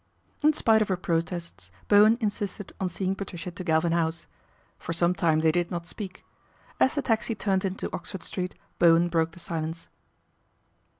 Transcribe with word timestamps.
In 0.41 0.51
spite 0.53 0.81
of 0.81 0.87
her 0.87 0.97
protests 0.97 1.69
Bowen 1.87 2.17
insisted 2.19 2.73
on 2.81 2.89
seeing 2.89 3.13
Patricia 3.13 3.51
to 3.51 3.63
Galvin 3.63 3.91
House. 3.91 4.25
For 4.79 4.93
some 4.93 5.13
time 5.13 5.41
th 5.41 5.53
did 5.53 5.69
not 5.69 5.85
speak. 5.85 6.25
As 6.79 6.95
the 6.95 7.03
taxi 7.03 7.35
turned 7.35 7.65
into 7.65 7.87
Oxfon 7.91 8.21
Street 8.23 8.55
Bowen 8.79 9.09
broke 9.09 9.33
the 9.33 9.39
silence. 9.39 9.89